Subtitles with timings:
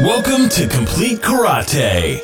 [0.00, 2.18] Welcome to Complete Karate.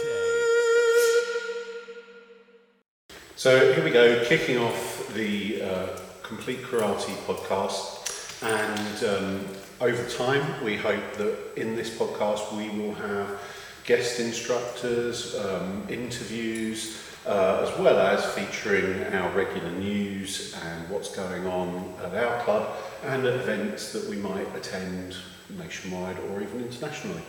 [3.37, 5.87] So here we go, kicking off the uh,
[6.25, 8.43] Complete Karate podcast.
[8.43, 9.47] And um,
[9.81, 13.41] over time, we hope that in this podcast we will have
[13.85, 21.47] guest instructors, um, interviews, uh, as well as featuring our regular news and what's going
[21.47, 22.69] on at our club
[23.05, 25.17] and events that we might attend
[25.59, 27.23] nationwide or even internationally.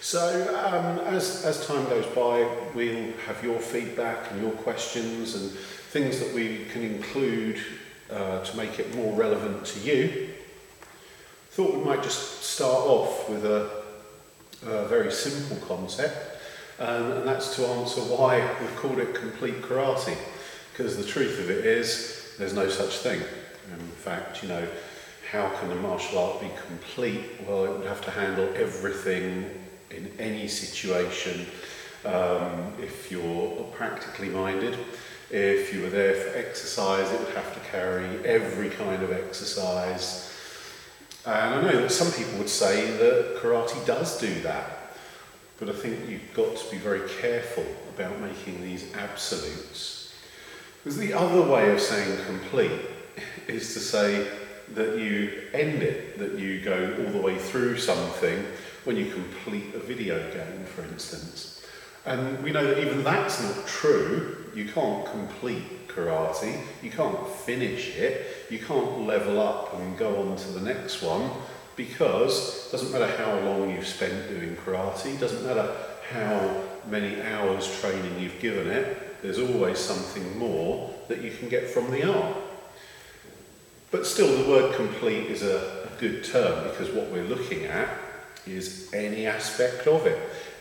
[0.00, 5.50] So um, as, as time goes by, we'll have your feedback and your questions and
[5.50, 7.60] things that we can include
[8.10, 10.30] uh, to make it more relevant to you.
[11.50, 13.68] Thought we might just start off with a,
[14.64, 16.40] a very simple concept,
[16.78, 20.16] um, and that's to answer why we've called it complete karate.
[20.72, 23.20] Because the truth of it is, there's no such thing.
[23.70, 24.66] In fact, you know,
[25.30, 27.22] how can a martial art be complete?
[27.46, 29.48] Well, it would have to handle everything
[29.90, 31.46] in any situation
[32.04, 34.76] um, if you're practically minded.
[35.30, 40.34] If you were there for exercise, it would have to carry every kind of exercise.
[41.24, 44.96] And I know that some people would say that karate does do that,
[45.60, 50.12] but I think you've got to be very careful about making these absolutes.
[50.82, 52.80] Because the other way of saying complete
[53.46, 54.26] is to say
[54.74, 58.44] that you end it, that you go all the way through something
[58.84, 61.64] when you complete a video game, for instance.
[62.06, 64.46] And we know that even that's not true.
[64.54, 70.36] You can't complete karate, you can't finish it, you can't level up and go on
[70.36, 71.30] to the next one
[71.76, 75.74] because it doesn't matter how long you've spent doing karate, doesn't matter
[76.10, 81.68] how many hours training you've given it, there's always something more that you can get
[81.68, 82.36] from the art.
[83.90, 87.88] But still, the word complete is a, a good term because what we're looking at
[88.46, 90.18] is any aspect of it,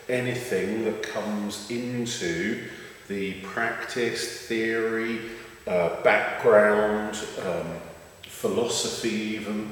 [0.08, 2.64] anything that comes into
[3.08, 5.20] the practice, theory,
[5.68, 7.68] uh, background, um,
[8.24, 9.72] philosophy, even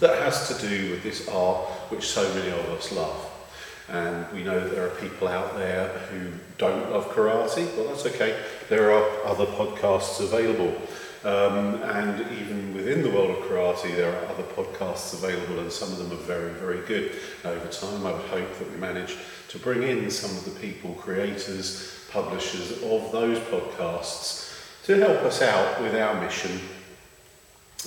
[0.00, 3.28] that has to do with this art which so many of us love.
[3.88, 7.76] And we know that there are people out there who don't love karate.
[7.76, 8.40] Well, that's okay.
[8.68, 10.74] There are other podcasts available.
[11.24, 15.92] Um, and even within the world of karate, there are other podcasts available, and some
[15.92, 17.12] of them are very, very good.
[17.44, 19.16] Over time, I would hope that we manage
[19.48, 25.42] to bring in some of the people, creators, publishers of those podcasts to help us
[25.42, 26.60] out with our mission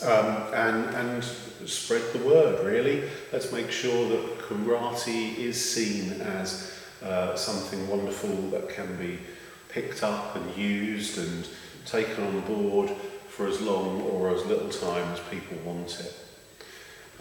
[0.03, 3.03] um, and, and spread the word, really.
[3.33, 6.73] Let's make sure that karate is seen as
[7.03, 9.19] uh, something wonderful that can be
[9.67, 11.47] picked up and used and
[11.85, 12.91] taken on board
[13.35, 16.15] for as long or as little time as people want it.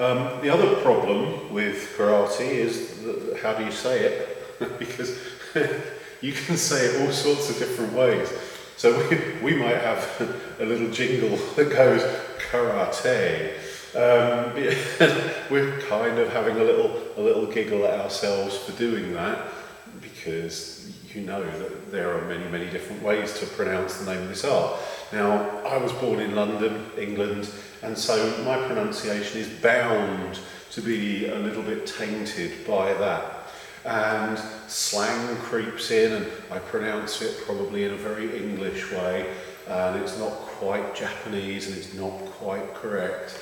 [0.00, 4.78] Um, the other problem with karate is that, how do you say it?
[4.78, 5.18] because
[6.20, 8.32] you can say it all sorts of different ways.
[8.76, 12.02] So we, we might have a little jingle that goes
[12.50, 13.54] karate.
[13.94, 14.54] Um,
[15.50, 19.48] we're kind of having a little a little giggle at ourselves for doing that
[20.00, 24.28] because you know that there are many many different ways to pronounce the name of
[24.28, 24.78] this art.
[25.12, 27.48] Now, I was born in London, England,
[27.82, 30.38] and so my pronunciation is bound
[30.72, 33.30] to be a little bit tainted by that.
[33.84, 39.30] And slang creeps in, and I pronounce it probably in a very English way,
[39.68, 43.38] and it's not quite Japanese and it's not quite correct.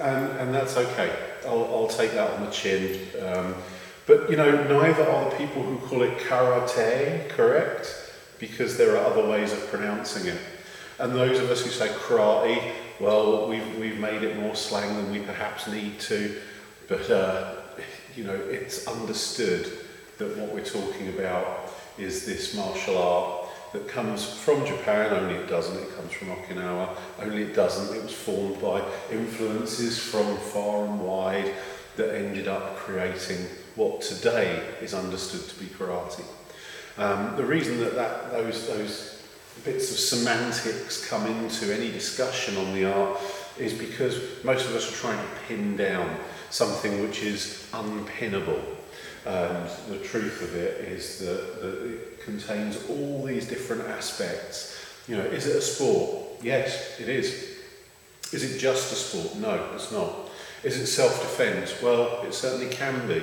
[0.00, 1.14] And, and that's okay.
[1.46, 2.98] I'll, I'll take that on the chin.
[3.22, 3.54] Um,
[4.06, 9.06] but you know, neither are the people who call it karate correct, because there are
[9.06, 10.38] other ways of pronouncing it.
[10.98, 15.10] And those of us who say karate, well, we've, we've made it more slang than
[15.10, 16.40] we perhaps need to,
[16.88, 17.54] but uh,
[18.14, 19.66] you know, it's understood
[20.18, 25.48] that what we're talking about is this martial art that comes from Japan, only it
[25.48, 30.84] doesn't, it comes from Okinawa, only it doesn't, it was formed by influences from far
[30.84, 31.52] and wide
[31.96, 36.24] that ended up creating what today is understood to be karate.
[36.96, 39.22] Um, the reason that, that those, those
[39.64, 43.20] bits of semantics come into any discussion on the art
[43.58, 46.16] is because most of us are trying to pin down
[46.50, 48.62] something which is unpinnable.
[49.26, 54.78] And the truth of it is that, that it contains all these different aspects.
[55.08, 56.26] You know, is it a sport?
[56.42, 57.58] Yes, it is.
[58.32, 59.36] Is it just a sport?
[59.36, 60.30] No, it's not.
[60.62, 61.82] Is it self-defense?
[61.82, 63.22] Well, it certainly can be.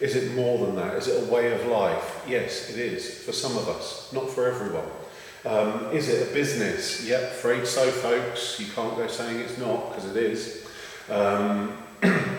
[0.00, 0.94] Is it more than that?
[0.94, 2.24] Is it a way of life?
[2.28, 4.86] Yes, it is, for some of us, not for everyone.
[5.44, 7.04] Um, is it a business?
[7.06, 8.60] Yep, afraid so, folks.
[8.60, 10.66] You can't go saying it's not, because it is.
[11.10, 11.76] Um,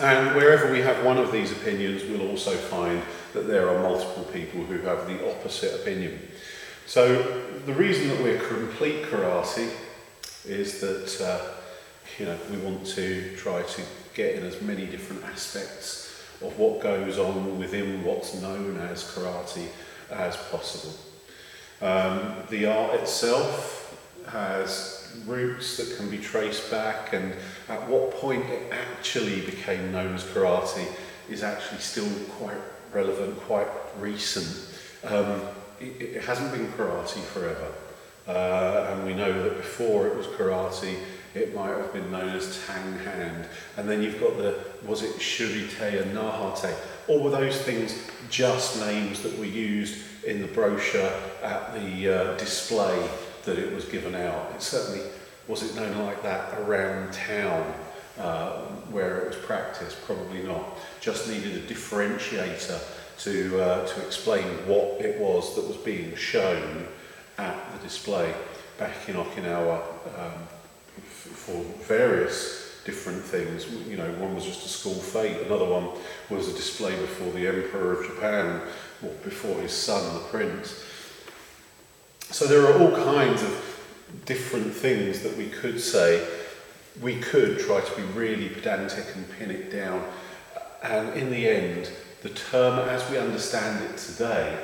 [0.00, 3.00] And wherever we have one of these opinions, we'll also find
[3.32, 6.20] that there are multiple people who have the opposite opinion.
[6.84, 7.22] So
[7.64, 9.70] the reason that we're complete karate
[10.44, 11.48] is that uh,
[12.18, 13.82] you know we want to try to
[14.14, 16.05] get in as many different aspects
[16.42, 19.68] of what goes on within what's known as karate
[20.10, 20.94] as possible.
[21.80, 23.82] Um, the art itself
[24.28, 27.32] has roots that can be traced back and
[27.68, 30.86] at what point it actually became known as karate
[31.28, 32.08] is actually still
[32.38, 32.56] quite
[32.92, 33.68] relevant, quite
[33.98, 34.68] recent.
[35.04, 35.40] Um,
[35.80, 37.72] it, it hasn't been karate forever.
[38.26, 40.98] Uh, and we know that before it was karate,
[41.36, 43.46] it might have been known as Tang Hand.
[43.76, 46.74] And then you've got the, was it Shurite and Nahate?
[47.08, 47.98] All of those things
[48.30, 51.12] just names that were used in the brochure
[51.42, 53.08] at the uh, display
[53.44, 54.50] that it was given out.
[54.54, 55.06] It certainly
[55.46, 57.72] was it known like that around town
[58.18, 60.02] uh, where it was practiced?
[60.04, 60.78] Probably not.
[61.00, 62.82] Just needed a differentiator
[63.18, 66.86] to, uh, to explain what it was that was being shown
[67.38, 68.34] at the display
[68.78, 69.82] back in Okinawa
[70.18, 70.32] um,
[71.02, 73.66] for various different things.
[73.88, 75.88] You know, one was just a school fete, another one
[76.30, 78.62] was a display before the Emperor of Japan,
[79.02, 80.84] or before his son, the Prince.
[82.30, 86.26] So there are all kinds of different things that we could say.
[87.02, 90.02] We could try to be really pedantic and pin it down.
[90.82, 91.90] And in the end,
[92.22, 94.58] the term as we understand it today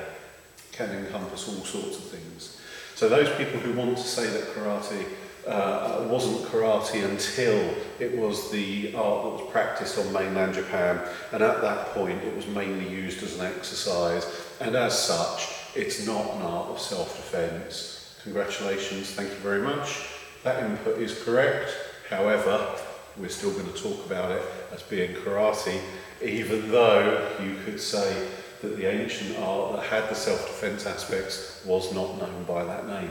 [0.72, 2.60] can encompass all sorts of things.
[2.94, 5.06] So those people who want to say that karate
[5.46, 11.00] uh, wasn't karate until it was the art that was practiced on mainland Japan,
[11.32, 14.26] and at that point it was mainly used as an exercise,
[14.60, 18.20] and as such, it's not an art of self-defense.
[18.22, 20.06] Congratulations, thank you very much.
[20.44, 21.72] That input is correct.
[22.08, 22.76] However,
[23.16, 24.42] we're still going to talk about it
[24.72, 25.80] as being karate,
[26.22, 28.28] even though you could say
[28.60, 33.10] that the ancient art that had the self-defense aspects was not known by that name.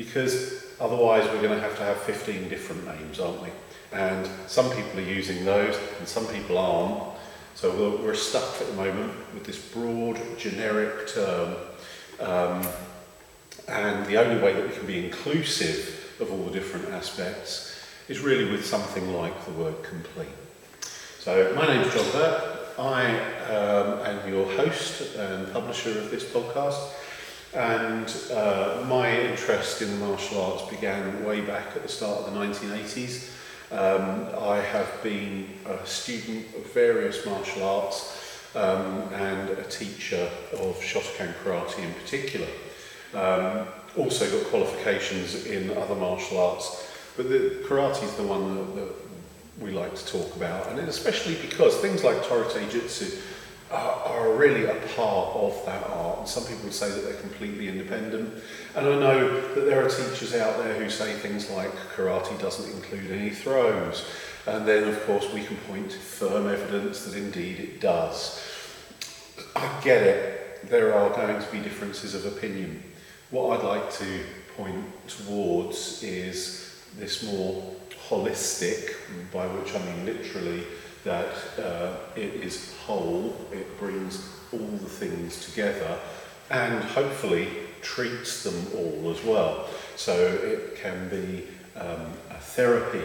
[0.00, 3.50] Because otherwise we're going to have to have 15 different names, aren't we?
[3.92, 7.18] And some people are using those and some people aren't.
[7.54, 11.54] So we're stuck at the moment with this broad, generic term.
[12.18, 12.66] Um,
[13.68, 18.20] and the only way that we can be inclusive of all the different aspects is
[18.20, 20.28] really with something like the word complete.
[21.18, 22.78] So my name is John Burke.
[22.78, 23.18] I
[23.50, 26.94] um, am your host and publisher of this podcast.
[27.54, 32.32] And uh, my interest in the martial arts began way back at the start of
[32.32, 33.30] the 1980s.
[33.72, 40.76] Um, I have been a student of various martial arts um, and a teacher of
[40.80, 42.48] Shotokan karate in particular.
[43.14, 48.76] Um, also got qualifications in other martial arts, but the karate is the one that,
[48.76, 48.94] that
[49.60, 53.20] we like to talk about, and especially because things like Torite Jitsu
[53.70, 57.68] are, really a part of that art, and some people would say that they're completely
[57.68, 58.42] independent.
[58.74, 62.72] And I know that there are teachers out there who say things like karate doesn't
[62.74, 64.06] include any throws,
[64.46, 68.42] and then of course we can point to firm evidence that indeed it does.
[69.54, 72.82] I get it, there are going to be differences of opinion.
[73.30, 74.20] What I'd like to
[74.56, 77.74] point towards is this more
[78.08, 78.94] holistic,
[79.32, 80.64] by which I mean literally
[81.04, 85.98] that uh, it is whole, it brings all the things together,
[86.50, 87.48] and hopefully
[87.82, 89.68] treats them all as well.
[89.96, 91.46] So it can be
[91.76, 93.04] um, a therapy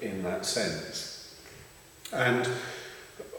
[0.00, 1.34] in that sense.
[2.12, 2.48] And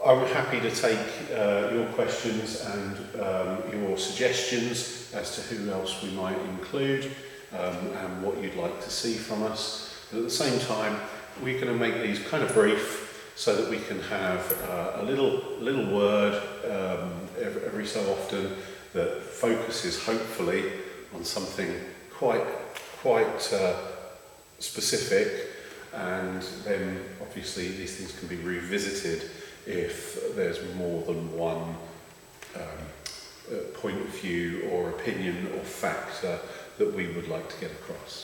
[0.06, 1.00] I'm happy to take
[1.32, 7.12] uh, your questions and um, your suggestions as to who else we might include
[7.54, 10.06] um, and what you'd like to see from us.
[10.12, 11.00] But at the same time,
[11.42, 13.05] we're going to make these kind of brief
[13.36, 18.52] so that we can have uh, a little, little word um, every, every so often
[18.94, 20.72] that focuses hopefully
[21.14, 21.70] on something
[22.14, 22.46] quite,
[23.02, 23.76] quite uh,
[24.60, 25.50] specific
[25.94, 29.30] and then obviously these things can be revisited
[29.66, 31.76] if there's more than one
[32.56, 32.62] um,
[33.52, 36.40] uh, point of view or opinion or factor
[36.78, 38.24] that we would like to get across.